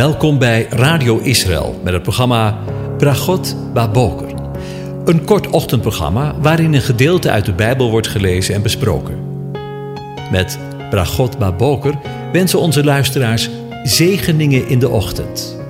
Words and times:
Welkom 0.00 0.38
bij 0.38 0.66
Radio 0.70 1.18
Israël 1.18 1.80
met 1.84 1.92
het 1.92 2.02
programma 2.02 2.58
Bragot 2.98 3.56
Baboker. 3.72 4.34
Een 5.04 5.24
kort 5.24 5.46
ochtendprogramma 5.46 6.40
waarin 6.40 6.74
een 6.74 6.80
gedeelte 6.80 7.30
uit 7.30 7.44
de 7.44 7.52
Bijbel 7.52 7.90
wordt 7.90 8.06
gelezen 8.06 8.54
en 8.54 8.62
besproken. 8.62 9.50
Met 10.30 10.58
Bragot 10.90 11.38
Baboker 11.38 11.94
wensen 12.32 12.58
onze 12.58 12.84
luisteraars 12.84 13.50
zegeningen 13.82 14.68
in 14.68 14.78
de 14.78 14.88
ochtend. 14.88 15.60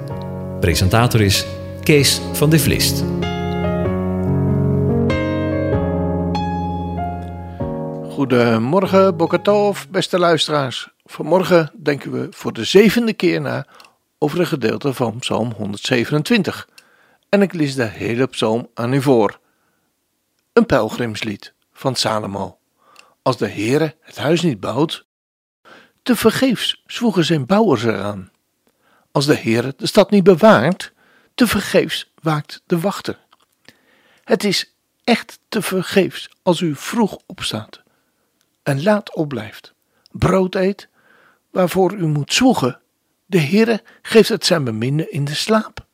Presentator 0.60 1.20
is 1.20 1.46
Kees 1.82 2.20
van 2.32 2.50
de 2.50 2.58
Vlist. 2.58 3.04
Goedemorgen, 8.10 9.16
Bokatov, 9.16 9.84
beste 9.90 10.18
luisteraars. 10.18 10.88
Vanmorgen 11.04 11.70
denken 11.82 12.12
we 12.12 12.26
voor 12.30 12.52
de 12.52 12.64
zevende 12.64 13.12
keer 13.12 13.40
na 13.40 13.66
over 14.22 14.40
een 14.40 14.46
gedeelte 14.46 14.94
van 14.94 15.18
Psalm 15.18 15.52
127. 15.52 16.68
En 17.28 17.42
ik 17.42 17.52
lees 17.52 17.74
de 17.74 17.84
hele 17.84 18.26
psalm 18.26 18.68
aan 18.74 18.92
u 18.92 19.02
voor. 19.02 19.40
Een 20.52 20.66
pelgrimslied 20.66 21.52
van 21.72 21.94
Salomo. 21.94 22.58
Als 23.22 23.36
de 23.36 23.48
Heere 23.48 23.96
het 24.00 24.16
huis 24.16 24.42
niet 24.42 24.60
bouwt, 24.60 25.06
te 26.02 26.16
vergeefs 26.16 26.82
zwoegen 26.86 27.24
zijn 27.24 27.46
bouwers 27.46 27.84
eraan. 27.84 28.30
Als 29.12 29.26
de 29.26 29.36
Heere 29.36 29.74
de 29.76 29.86
stad 29.86 30.10
niet 30.10 30.24
bewaart, 30.24 30.92
te 31.34 31.46
vergeefs 31.46 32.12
waakt 32.22 32.62
de 32.66 32.80
wachter. 32.80 33.18
Het 34.24 34.44
is 34.44 34.74
echt 35.04 35.38
te 35.48 35.62
vergeefs 35.62 36.28
als 36.42 36.60
u 36.60 36.74
vroeg 36.74 37.18
opstaat 37.26 37.82
en 38.62 38.82
laat 38.82 39.14
opblijft, 39.14 39.74
brood 40.10 40.54
eet, 40.54 40.88
waarvoor 41.50 41.92
u 41.94 42.06
moet 42.06 42.32
zwoegen 42.32 42.79
de 43.30 43.40
Heere 43.40 43.82
geeft 44.02 44.28
het 44.28 44.46
zijn 44.46 44.64
beminde 44.64 45.10
in 45.10 45.24
de 45.24 45.34
slaap. 45.34 45.86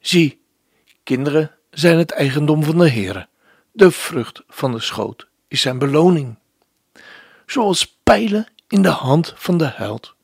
Zie, 0.00 0.40
kinderen 1.02 1.56
zijn 1.70 1.98
het 1.98 2.10
eigendom 2.10 2.64
van 2.64 2.78
de 2.78 2.90
Heere. 2.90 3.28
De 3.72 3.90
vrucht 3.90 4.42
van 4.48 4.72
de 4.72 4.80
schoot 4.80 5.28
is 5.48 5.60
zijn 5.60 5.78
beloning. 5.78 6.38
Zoals 7.46 7.98
pijlen 8.02 8.46
in 8.68 8.82
de 8.82 8.88
hand 8.88 9.34
van 9.36 9.58
de 9.58 9.70
held, 9.74 10.14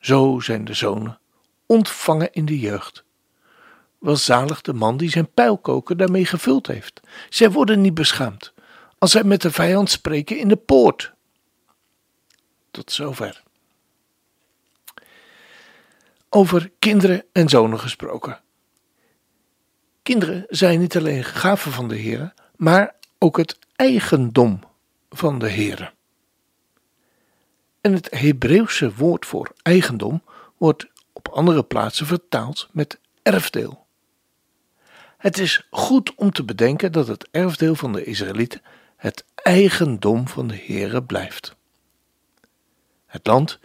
zo 0.00 0.40
zijn 0.40 0.64
de 0.64 0.74
zonen 0.74 1.18
ontvangen 1.66 2.32
in 2.32 2.44
de 2.44 2.58
jeugd. 2.58 3.04
Welzalig 3.98 4.60
de 4.60 4.72
man 4.72 4.96
die 4.96 5.10
zijn 5.10 5.32
pijlkoker 5.32 5.96
daarmee 5.96 6.24
gevuld 6.24 6.66
heeft. 6.66 7.00
Zij 7.28 7.50
worden 7.50 7.80
niet 7.80 7.94
beschaamd 7.94 8.52
als 8.98 9.10
zij 9.10 9.24
met 9.24 9.42
de 9.42 9.50
vijand 9.50 9.90
spreken 9.90 10.38
in 10.38 10.48
de 10.48 10.56
poort. 10.56 11.12
Tot 12.70 12.92
zover 12.92 13.42
over 16.30 16.70
kinderen 16.78 17.24
en 17.32 17.48
zonen 17.48 17.80
gesproken. 17.80 18.40
Kinderen 20.02 20.44
zijn 20.48 20.80
niet 20.80 20.96
alleen 20.96 21.24
gaven 21.24 21.72
van 21.72 21.88
de 21.88 21.96
Heer, 21.96 22.34
maar 22.56 22.94
ook 23.18 23.36
het 23.36 23.58
eigendom 23.76 24.60
van 25.10 25.38
de 25.38 25.48
Heer. 25.48 25.94
En 27.80 27.92
het 27.92 28.10
Hebreeuwse 28.10 28.94
woord 28.94 29.26
voor 29.26 29.52
eigendom 29.62 30.22
wordt 30.56 30.86
op 31.12 31.28
andere 31.28 31.64
plaatsen 31.64 32.06
vertaald 32.06 32.68
met 32.72 33.00
erfdeel. 33.22 33.86
Het 35.18 35.38
is 35.38 35.66
goed 35.70 36.14
om 36.14 36.32
te 36.32 36.44
bedenken 36.44 36.92
dat 36.92 37.06
het 37.06 37.28
erfdeel 37.30 37.74
van 37.74 37.92
de 37.92 38.04
Israëlieten 38.04 38.62
het 38.96 39.24
eigendom 39.34 40.28
van 40.28 40.46
de 40.46 40.56
Heere 40.66 41.02
blijft. 41.02 41.56
Het 43.06 43.26
land 43.26 43.58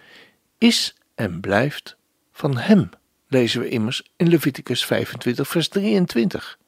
is 0.58 0.96
en 1.16 1.40
blijft 1.40 1.98
van 2.36 2.58
hem, 2.58 2.90
lezen 3.28 3.62
we 3.62 3.70
immers 3.70 4.04
in 4.16 4.28
Leviticus 4.28 4.86
25, 4.86 5.48
vers 5.48 5.68
23. 5.68 6.60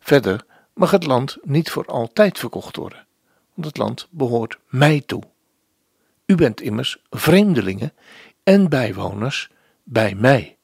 Verder 0.00 0.44
mag 0.74 0.90
het 0.90 1.06
land 1.06 1.36
niet 1.42 1.70
voor 1.70 1.86
altijd 1.86 2.38
verkocht 2.38 2.76
worden, 2.76 3.06
want 3.54 3.66
het 3.66 3.76
land 3.76 4.08
behoort 4.10 4.58
mij 4.68 5.02
toe. 5.06 5.22
U 6.26 6.34
bent 6.34 6.60
immers 6.60 6.96
vreemdelingen 7.10 7.92
en 8.42 8.68
bijwoners 8.68 9.50
bij 9.82 10.14
mij. 10.14 10.56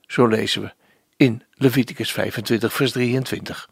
Zo 0.00 0.26
lezen 0.26 0.62
we 0.62 0.72
in 1.16 1.42
Leviticus 1.52 2.12
25, 2.12 2.72
vers 2.72 2.92
23. 2.92 3.68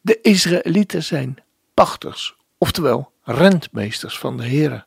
De 0.00 0.20
Israëlieten 0.20 1.02
zijn 1.02 1.36
pachters, 1.74 2.36
oftewel 2.58 3.12
rentmeesters 3.22 4.18
van 4.18 4.36
de 4.36 4.46
Heere. 4.46 4.84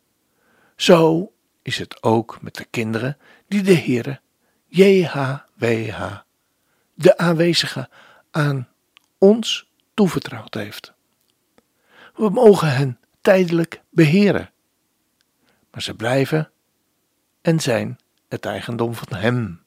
Zo 0.76 1.32
is 1.66 1.78
het 1.78 2.04
ook 2.04 2.42
met 2.42 2.56
de 2.56 2.66
kinderen 2.66 3.18
die 3.48 3.62
de 3.62 3.76
Heere, 3.76 4.20
JHWH, 4.68 6.18
de 6.94 7.18
aanwezige, 7.18 7.90
aan 8.32 8.70
ons 9.18 9.70
toevertrouwd 9.94 10.54
heeft. 10.54 10.94
We 12.16 12.30
mogen 12.30 12.76
hen 12.76 13.00
tijdelijk 13.22 13.82
beheren, 13.90 14.52
maar 15.72 15.82
ze 15.82 15.94
blijven 15.94 16.52
en 17.42 17.60
zijn 17.60 18.00
het 18.28 18.46
eigendom 18.46 18.96
van 18.96 19.18
Hem. 19.18 19.64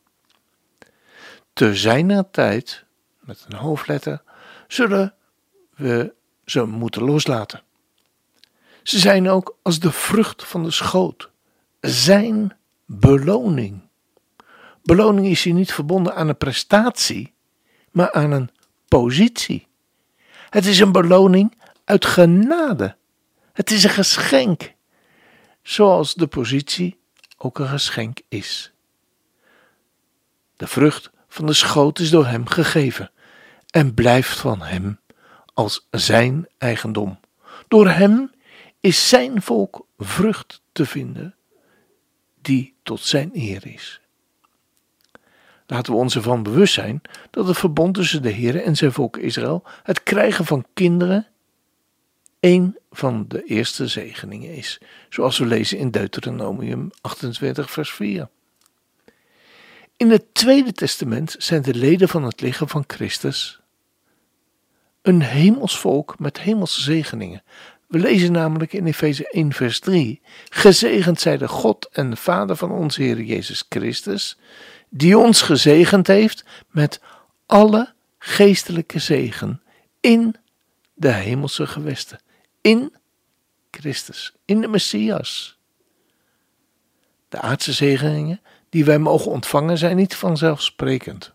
Te 1.53 1.75
zijner 1.75 2.31
tijd, 2.31 2.85
met 3.21 3.47
een 3.49 3.57
hoofdletter, 3.57 4.23
zullen 4.69 5.15
we 5.75 6.15
ze 6.45 6.65
moeten 6.65 7.03
loslaten. 7.03 7.63
Ze 8.83 8.99
zijn 8.99 9.29
ook 9.29 9.57
als 9.63 9.81
de 9.81 9.93
vrucht 9.93 10.45
van 10.45 10.63
de 10.63 10.71
schoot 10.71 11.31
zijn 11.81 12.57
beloning. 12.85 13.81
Beloning 14.83 15.27
is 15.27 15.43
hier 15.43 15.55
niet 15.55 15.73
verbonden 15.73 16.15
aan 16.15 16.29
een 16.29 16.37
prestatie, 16.37 17.35
maar 17.91 18.13
aan 18.13 18.31
een 18.31 18.51
positie. 18.89 19.67
Het 20.51 20.67
is 20.67 20.79
een 20.79 20.93
beloning 20.93 21.59
uit 21.85 22.05
genade. 22.05 22.97
Het 23.53 23.71
is 23.71 23.85
een 23.85 23.91
geschenk, 23.91 24.75
zoals 25.63 26.15
de 26.15 26.27
positie 26.27 26.99
ook 27.37 27.59
een 27.59 27.69
geschenk 27.69 28.21
is. 28.29 28.73
De 30.57 30.67
vrucht 30.67 31.11
van 31.29 31.47
de 31.47 31.53
schoot 31.53 31.99
is 31.99 32.11
door 32.11 32.27
hem 32.27 32.47
gegeven 32.47 33.11
en 33.71 33.95
blijft 33.95 34.39
van 34.39 34.63
hem 34.63 35.01
als 35.55 35.87
zijn 35.91 36.49
eigendom. 36.59 37.21
Door 37.69 37.89
hem 37.89 38.31
is 38.81 39.09
zijn 39.09 39.43
volk 39.43 39.87
vrucht 39.99 40.63
te 40.73 40.87
vinden 40.87 41.38
die 42.49 42.75
tot 42.83 43.01
zijn 43.01 43.31
eer 43.35 43.67
is. 43.67 44.01
Laten 45.67 45.93
we 45.93 45.99
ons 45.99 46.15
ervan 46.15 46.43
bewust 46.43 46.75
zijn 46.75 47.01
dat 47.31 47.47
het 47.47 47.59
verbond 47.59 47.95
tussen 47.95 48.23
de 48.23 48.31
Heer 48.31 48.63
en 48.63 48.77
zijn 48.77 48.93
volk 48.93 49.17
Israël, 49.17 49.63
het 49.83 50.03
krijgen 50.03 50.45
van 50.45 50.67
kinderen, 50.75 51.27
een 52.41 52.79
van 52.91 53.25
de 53.29 53.45
eerste 53.45 53.87
zegeningen 53.87 54.55
is, 54.55 54.81
zoals 55.09 55.39
we 55.39 55.47
lezen 55.47 55.79
in 55.79 55.91
Deuteronomium 55.91 56.91
28, 57.01 57.71
vers 57.71 57.91
4. 57.91 58.29
In 59.97 60.11
het 60.11 60.35
Tweede 60.35 60.73
Testament 60.73 61.35
zijn 61.39 61.63
de 61.63 61.75
leden 61.75 62.09
van 62.09 62.25
het 62.25 62.41
lichaam 62.41 62.69
van 62.69 62.85
Christus 62.87 63.61
een 65.03 65.23
hemels 65.23 65.79
volk 65.79 66.19
met 66.19 66.41
hemelse 66.41 66.81
zegeningen, 66.81 67.43
we 67.89 67.99
lezen 67.99 68.33
namelijk 68.33 68.73
in 68.73 68.87
Efeze 68.87 69.29
1, 69.29 69.53
vers 69.53 69.81
3: 69.81 70.21
Gezegend 70.49 71.21
zij 71.21 71.37
de 71.37 71.49
God 71.49 71.89
en 71.93 72.11
de 72.11 72.17
Vader 72.17 72.57
van 72.57 72.71
onze 72.71 73.03
Heer 73.03 73.21
Jezus 73.21 73.65
Christus, 73.69 74.39
die 74.89 75.19
ons 75.19 75.43
gezegend 75.43 76.07
heeft 76.07 76.45
met 76.71 77.01
alle 77.47 77.95
geestelijke 78.19 78.99
zegen 78.99 79.63
in 80.01 80.35
de 80.95 81.13
hemelse 81.13 81.67
gewesten, 81.67 82.21
in 82.61 82.95
Christus, 83.71 84.33
in 84.45 84.61
de 84.61 84.69
Messias. 84.69 85.59
De 87.29 87.41
aardse 87.41 87.73
zegeningen 87.73 88.41
die 88.69 88.85
wij 88.85 88.99
mogen 88.99 89.31
ontvangen 89.31 89.79
zijn 89.79 89.97
niet 89.97 90.15
vanzelfsprekend. 90.15 91.33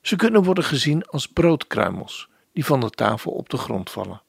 Ze 0.00 0.16
kunnen 0.16 0.42
worden 0.42 0.64
gezien 0.64 1.06
als 1.06 1.26
broodkruimels 1.26 2.28
die 2.52 2.64
van 2.64 2.80
de 2.80 2.90
tafel 2.90 3.32
op 3.32 3.48
de 3.48 3.56
grond 3.56 3.90
vallen 3.90 4.22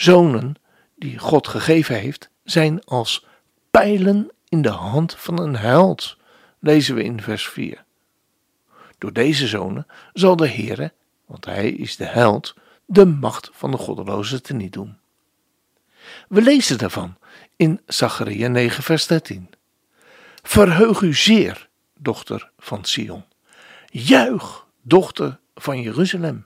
zonen 0.00 0.54
die 0.96 1.18
God 1.18 1.48
gegeven 1.48 1.98
heeft, 1.98 2.30
zijn 2.44 2.84
als 2.84 3.26
pijlen 3.70 4.30
in 4.48 4.62
de 4.62 4.68
hand 4.68 5.14
van 5.14 5.40
een 5.40 5.56
held, 5.56 6.16
lezen 6.58 6.94
we 6.94 7.02
in 7.02 7.22
vers 7.22 7.48
4. 7.48 7.84
Door 8.98 9.12
deze 9.12 9.46
zonen 9.46 9.86
zal 10.12 10.36
de 10.36 10.48
Heere, 10.48 10.92
want 11.26 11.44
hij 11.44 11.70
is 11.70 11.96
de 11.96 12.04
held, 12.04 12.54
de 12.84 13.06
macht 13.06 13.50
van 13.52 13.70
de 13.70 13.76
goddeloze 13.76 14.40
teniet 14.40 14.72
doen. 14.72 14.98
We 16.28 16.42
lezen 16.42 16.78
daarvan 16.78 17.16
in 17.56 17.80
Zacharia 17.86 18.48
9 18.48 18.82
vers 18.82 19.06
13. 19.06 19.50
Verheug 20.42 21.00
u 21.00 21.14
zeer, 21.14 21.68
dochter 21.98 22.50
van 22.58 22.84
Sion. 22.84 23.24
Juich, 23.90 24.66
dochter 24.82 25.38
van 25.54 25.80
Jeruzalem. 25.80 26.44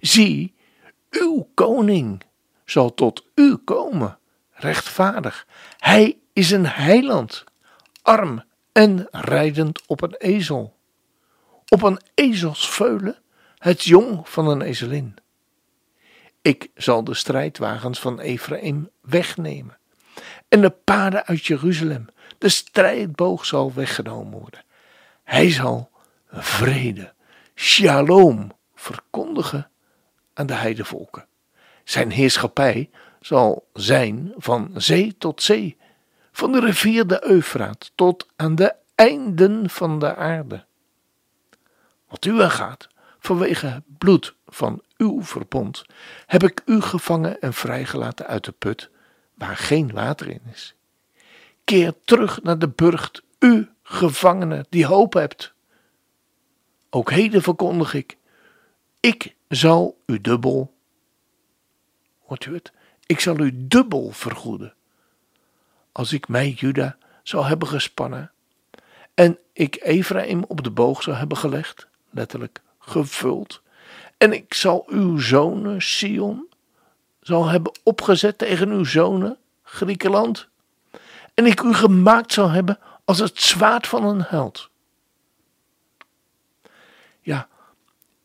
Zie, 0.00 0.54
uw 1.10 1.48
koning 1.54 2.22
zal 2.66 2.94
tot 2.94 3.24
u 3.34 3.56
komen, 3.56 4.18
rechtvaardig. 4.52 5.46
Hij 5.78 6.18
is 6.32 6.50
een 6.50 6.66
heiland, 6.66 7.44
arm 8.02 8.44
en 8.72 9.08
rijdend 9.10 9.86
op 9.86 10.02
een 10.02 10.14
ezel. 10.14 10.76
Op 11.68 11.82
een 11.82 12.00
ezelsveulen, 12.14 13.18
het 13.58 13.84
jong 13.84 14.28
van 14.28 14.48
een 14.48 14.62
ezelin. 14.62 15.16
Ik 16.42 16.70
zal 16.74 17.04
de 17.04 17.14
strijdwagens 17.14 18.00
van 18.00 18.20
Ephraim 18.20 18.90
wegnemen 19.00 19.78
en 20.48 20.60
de 20.60 20.70
paarden 20.70 21.26
uit 21.26 21.46
Jeruzalem. 21.46 22.06
De 22.38 22.48
strijdboog 22.48 23.46
zal 23.46 23.74
weggenomen 23.74 24.38
worden. 24.38 24.64
Hij 25.24 25.50
zal 25.50 25.90
vrede, 26.30 27.12
shalom, 27.54 28.52
verkondigen 28.74 29.70
aan 30.34 30.46
de 30.46 30.54
heidevolken. 30.54 31.26
Zijn 31.86 32.10
heerschappij 32.10 32.90
zal 33.20 33.68
zijn 33.72 34.32
van 34.36 34.70
zee 34.74 35.16
tot 35.18 35.42
zee, 35.42 35.76
van 36.32 36.52
de 36.52 36.60
rivier 36.60 37.06
de 37.06 37.26
Eufraat 37.26 37.92
tot 37.94 38.26
aan 38.36 38.54
de 38.54 38.74
einden 38.94 39.70
van 39.70 39.98
de 39.98 40.16
aarde. 40.16 40.64
Wat 42.08 42.24
u 42.24 42.42
aangaat, 42.42 42.88
vanwege 43.18 43.66
het 43.66 43.98
bloed 43.98 44.34
van 44.46 44.82
uw 44.96 45.22
verbond, 45.22 45.84
heb 46.26 46.42
ik 46.42 46.62
u 46.64 46.80
gevangen 46.80 47.40
en 47.40 47.54
vrijgelaten 47.54 48.26
uit 48.26 48.44
de 48.44 48.52
put, 48.52 48.90
waar 49.34 49.56
geen 49.56 49.92
water 49.92 50.28
in 50.28 50.42
is. 50.52 50.74
Keer 51.64 51.94
terug 52.04 52.42
naar 52.42 52.58
de 52.58 52.68
burcht, 52.68 53.22
u 53.38 53.70
gevangene 53.82 54.66
die 54.68 54.86
hoop 54.86 55.12
hebt. 55.12 55.52
Ook 56.90 57.10
heden 57.10 57.42
verkondig 57.42 57.94
ik, 57.94 58.16
ik 59.00 59.34
zal 59.48 60.02
u 60.06 60.20
dubbel, 60.20 60.75
hoort 62.26 62.44
u 62.44 62.54
het, 62.54 62.72
ik 63.06 63.20
zal 63.20 63.38
u 63.38 63.50
dubbel 63.54 64.10
vergoeden. 64.10 64.74
Als 65.92 66.12
ik 66.12 66.28
mij 66.28 66.50
Juda 66.50 66.96
zal 67.22 67.44
hebben 67.44 67.68
gespannen 67.68 68.30
en 69.14 69.38
ik 69.52 69.76
Ephraim 69.82 70.44
op 70.48 70.64
de 70.64 70.70
boog 70.70 71.02
zal 71.02 71.14
hebben 71.14 71.36
gelegd, 71.36 71.86
letterlijk 72.10 72.60
gevuld, 72.78 73.62
en 74.16 74.32
ik 74.32 74.54
zal 74.54 74.84
uw 74.88 75.18
zonen 75.18 75.82
Sion 75.82 76.48
zal 77.20 77.48
hebben 77.48 77.72
opgezet 77.82 78.38
tegen 78.38 78.70
uw 78.70 78.84
zonen 78.84 79.38
Griekenland, 79.62 80.48
en 81.34 81.46
ik 81.46 81.60
u 81.60 81.74
gemaakt 81.74 82.32
zal 82.32 82.50
hebben 82.50 82.78
als 83.04 83.18
het 83.18 83.40
zwaard 83.40 83.86
van 83.86 84.04
een 84.04 84.22
held. 84.22 84.70
Ja, 87.20 87.48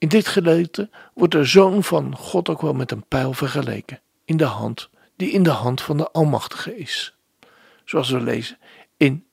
in 0.01 0.07
dit 0.07 0.27
gedeelte 0.27 0.89
wordt 1.13 1.33
de 1.33 1.43
zoon 1.43 1.83
van 1.83 2.15
God 2.15 2.49
ook 2.49 2.61
wel 2.61 2.73
met 2.73 2.91
een 2.91 3.05
pijl 3.07 3.33
vergeleken, 3.33 3.99
in 4.25 4.37
de 4.37 4.43
hand, 4.43 4.89
die 5.15 5.31
in 5.31 5.43
de 5.43 5.49
hand 5.49 5.81
van 5.81 5.97
de 5.97 6.11
Almachtige 6.11 6.77
is. 6.77 7.15
Zoals 7.85 8.09
we 8.09 8.21
lezen 8.21 8.57
in 8.97 9.25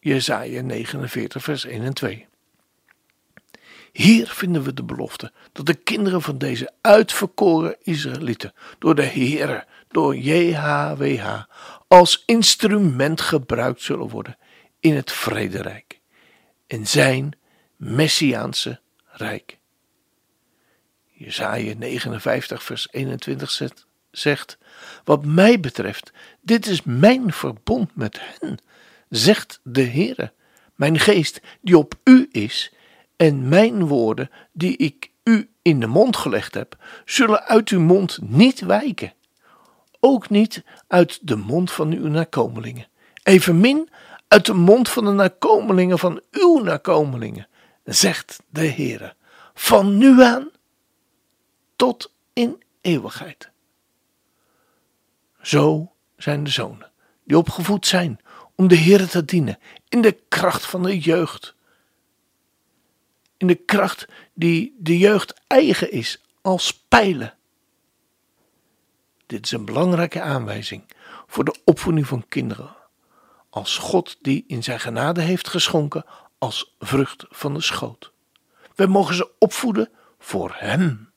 Jesaja 0.00 0.62
49, 0.62 1.42
vers 1.42 1.64
1 1.64 1.82
en 1.82 1.94
2. 1.94 2.26
Hier 3.92 4.28
vinden 4.28 4.62
we 4.62 4.74
de 4.74 4.82
belofte 4.82 5.32
dat 5.52 5.66
de 5.66 5.74
kinderen 5.74 6.22
van 6.22 6.38
deze 6.38 6.72
uitverkoren 6.80 7.76
Israëlieten 7.82 8.54
door 8.78 8.94
de 8.94 9.06
Heere, 9.06 9.66
door 9.88 10.16
JHWH, 10.16 11.42
als 11.88 12.22
instrument 12.26 13.20
gebruikt 13.20 13.82
zullen 13.82 14.08
worden 14.08 14.38
in 14.80 14.94
het 14.94 15.12
vrederijk, 15.12 16.00
in 16.66 16.86
zijn 16.86 17.38
messiaanse 17.76 18.80
rijk. 19.04 19.58
Jesaja 21.16 21.74
59 21.74 22.62
vers 22.62 22.88
21 22.90 23.72
zegt, 24.10 24.58
wat 25.04 25.24
mij 25.24 25.60
betreft, 25.60 26.12
dit 26.40 26.66
is 26.66 26.82
mijn 26.82 27.32
verbond 27.32 27.96
met 27.96 28.20
hen, 28.20 28.58
zegt 29.08 29.60
de 29.62 29.84
Heere, 29.84 30.32
mijn 30.74 30.98
geest 30.98 31.40
die 31.60 31.78
op 31.78 31.94
u 32.04 32.28
is 32.30 32.72
en 33.16 33.48
mijn 33.48 33.86
woorden 33.86 34.30
die 34.52 34.76
ik 34.76 35.10
u 35.24 35.48
in 35.62 35.80
de 35.80 35.86
mond 35.86 36.16
gelegd 36.16 36.54
heb, 36.54 36.76
zullen 37.04 37.42
uit 37.42 37.68
uw 37.68 37.80
mond 37.80 38.18
niet 38.22 38.60
wijken, 38.60 39.12
ook 40.00 40.30
niet 40.30 40.64
uit 40.86 41.18
de 41.22 41.36
mond 41.36 41.72
van 41.72 41.92
uw 41.92 42.06
nakomelingen, 42.06 42.86
evenmin 43.22 43.88
uit 44.28 44.46
de 44.46 44.54
mond 44.54 44.88
van 44.88 45.04
de 45.04 45.10
nakomelingen 45.10 45.98
van 45.98 46.20
uw 46.30 46.58
nakomelingen, 46.62 47.48
zegt 47.84 48.42
de 48.48 48.66
Heere, 48.66 49.14
van 49.54 49.96
nu 49.96 50.22
aan 50.22 50.48
tot 51.76 52.12
in 52.32 52.62
eeuwigheid. 52.80 53.50
Zo 55.42 55.92
zijn 56.16 56.44
de 56.44 56.50
zonen 56.50 56.90
die 57.24 57.38
opgevoed 57.38 57.86
zijn 57.86 58.20
om 58.54 58.68
de 58.68 58.74
Heer 58.74 59.08
te 59.08 59.24
dienen 59.24 59.58
in 59.88 60.00
de 60.00 60.18
kracht 60.28 60.66
van 60.66 60.82
de 60.82 60.98
jeugd. 60.98 61.54
In 63.36 63.46
de 63.46 63.54
kracht 63.54 64.06
die 64.34 64.76
de 64.78 64.98
jeugd 64.98 65.40
eigen 65.46 65.90
is 65.90 66.22
als 66.40 66.84
pijlen. 66.88 67.34
Dit 69.26 69.44
is 69.44 69.50
een 69.50 69.64
belangrijke 69.64 70.20
aanwijzing 70.20 70.84
voor 71.26 71.44
de 71.44 71.56
opvoeding 71.64 72.06
van 72.06 72.28
kinderen. 72.28 72.76
Als 73.50 73.78
God 73.78 74.18
die 74.20 74.44
in 74.46 74.62
zijn 74.62 74.80
genade 74.80 75.20
heeft 75.20 75.48
geschonken 75.48 76.04
als 76.38 76.74
vrucht 76.78 77.24
van 77.28 77.54
de 77.54 77.60
schoot. 77.60 78.12
We 78.74 78.86
mogen 78.86 79.14
ze 79.14 79.30
opvoeden 79.38 79.90
voor 80.18 80.54
Hem. 80.54 81.12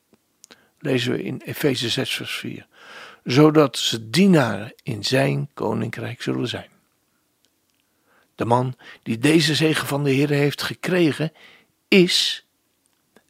Lezen 0.78 1.12
we 1.12 1.22
in 1.22 1.40
Efeze 1.44 1.88
6, 1.88 2.14
vers 2.14 2.38
4. 2.38 2.66
Zodat 3.24 3.78
ze 3.78 4.10
dienaren 4.10 4.74
in 4.82 5.04
zijn 5.04 5.50
koninkrijk 5.54 6.22
zullen 6.22 6.48
zijn. 6.48 6.68
De 8.34 8.44
man 8.44 8.76
die 9.02 9.18
deze 9.18 9.54
zegen 9.54 9.86
van 9.86 10.04
de 10.04 10.10
Heer 10.10 10.28
heeft 10.28 10.62
gekregen, 10.62 11.32
is, 11.88 12.46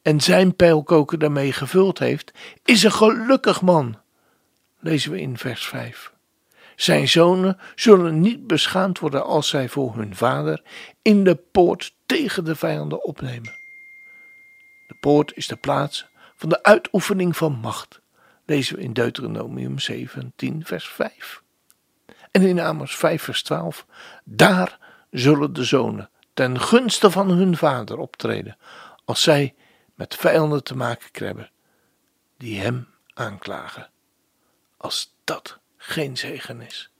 en 0.02 0.20
zijn 0.20 0.56
pijlkoker 0.56 1.18
daarmee 1.18 1.52
gevuld 1.52 1.98
heeft, 1.98 2.32
is 2.64 2.82
een 2.82 2.92
gelukkig 2.92 3.60
man. 3.62 3.98
Lezen 4.80 5.10
we 5.10 5.20
in 5.20 5.38
vers 5.38 5.66
5. 5.66 6.12
Zijn 6.76 7.08
zonen 7.08 7.58
zullen 7.74 8.20
niet 8.20 8.46
beschaamd 8.46 8.98
worden 8.98 9.24
als 9.24 9.48
zij 9.48 9.68
voor 9.68 9.96
hun 9.96 10.16
vader 10.16 10.62
in 11.02 11.24
de 11.24 11.34
poort 11.34 11.94
tegen 12.06 12.44
de 12.44 12.56
vijanden 12.56 13.04
opnemen. 13.04 13.58
De 14.86 14.96
poort 15.00 15.32
is 15.34 15.46
de 15.46 15.56
plaats 15.56 16.07
van 16.38 16.48
de 16.48 16.62
uitoefening 16.62 17.36
van 17.36 17.52
macht. 17.52 18.00
Lezen 18.44 18.76
we 18.76 18.82
in 18.82 18.92
Deuteronomium 18.92 19.78
17, 19.78 20.64
vers 20.64 20.88
5. 20.88 21.42
En 22.30 22.42
in 22.42 22.60
Amos 22.60 22.96
5, 22.96 23.22
vers 23.22 23.42
12. 23.42 23.86
Daar 24.24 24.78
zullen 25.10 25.52
de 25.52 25.64
zonen 25.64 26.10
ten 26.34 26.60
gunste 26.60 27.10
van 27.10 27.30
hun 27.30 27.56
vader 27.56 27.98
optreden, 27.98 28.56
als 29.04 29.22
zij 29.22 29.54
met 29.94 30.14
vijanden 30.14 30.64
te 30.64 30.76
maken 30.76 31.10
krijgen, 31.10 31.50
die 32.36 32.60
hem 32.60 32.88
aanklagen. 33.14 33.90
Als 34.76 35.14
dat 35.24 35.58
geen 35.76 36.16
zegen 36.16 36.60
is. 36.60 36.90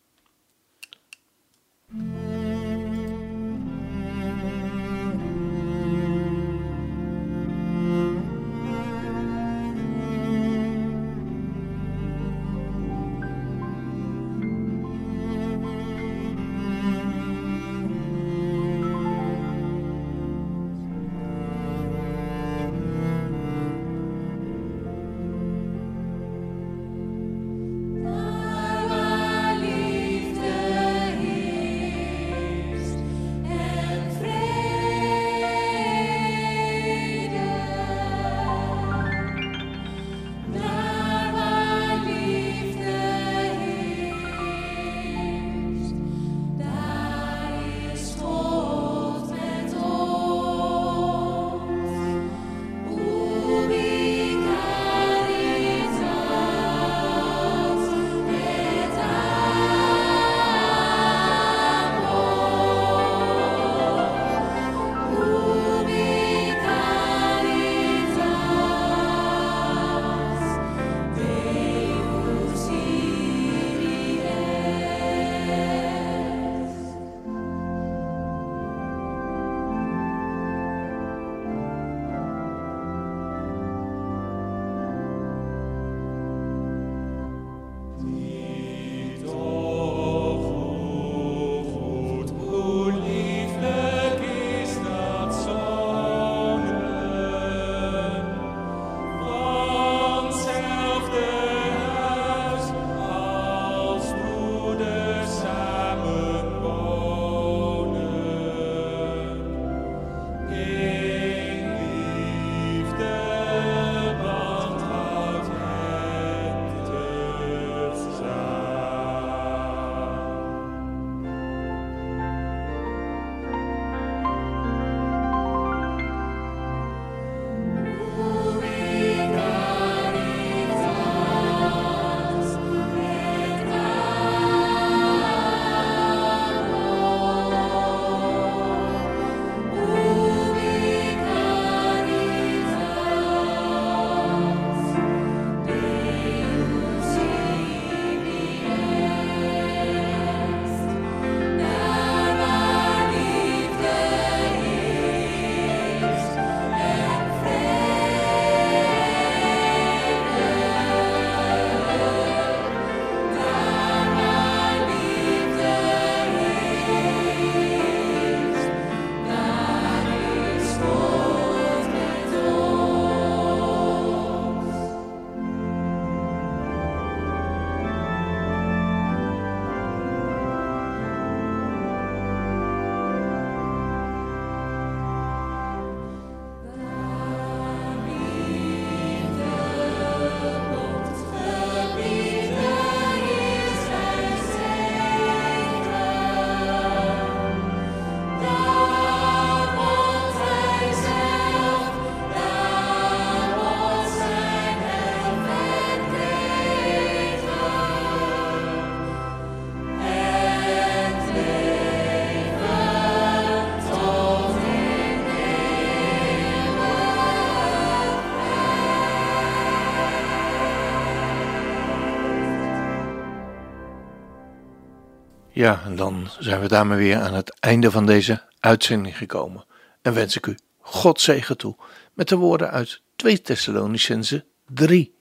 Ja, 225.59 225.83
en 225.85 225.97
dan 225.97 226.29
zijn 226.39 226.61
we 226.61 226.69
daarmee 226.69 226.99
weer 226.99 227.17
aan 227.17 227.35
het 227.35 227.61
einde 227.61 227.91
van 227.91 228.07
deze 228.07 228.43
uitzending 228.61 229.17
gekomen. 229.17 229.65
En 230.03 230.15
wens 230.15 230.37
ik 230.37 230.47
u 230.47 230.57
God 230.81 231.21
zegen 231.21 231.57
toe 231.57 231.77
met 232.13 232.29
de 232.29 232.37
woorden 232.37 232.71
uit 232.71 233.01
2 233.17 233.41
Thessalonicense 233.41 234.45
3. 234.67 235.15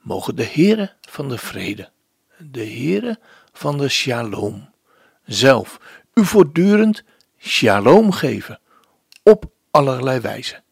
Mogen 0.00 0.36
de 0.36 0.44
Heere 0.44 0.92
van 1.00 1.28
de 1.28 1.38
vrede, 1.38 1.90
de 2.38 2.64
Heere 2.64 3.18
van 3.52 3.78
de 3.78 3.88
shalom, 3.88 4.70
zelf 5.24 5.80
u 6.14 6.24
voortdurend 6.24 7.04
shalom 7.38 8.12
geven 8.12 8.60
op 9.22 9.50
allerlei 9.70 10.20
wijze. 10.20 10.62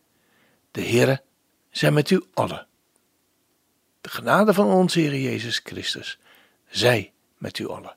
De 0.71 0.83
Heere 0.83 1.23
zij 1.71 1.91
met 1.91 2.11
u 2.11 2.23
allen. 2.35 2.67
De 4.01 4.09
genade 4.09 4.55
van 4.55 4.67
onze 4.67 5.01
Heer 5.01 5.17
Jezus 5.17 5.61
Christus, 5.65 6.19
zij 6.69 7.13
met 7.39 7.59
u 7.59 7.69
allen. 7.69 7.97